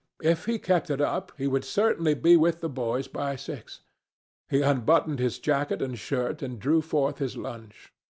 [0.23, 3.81] If he kept it up, he would certainly be with the boys by six.
[4.49, 7.93] He unbuttoned his jacket and shirt and drew forth his lunch.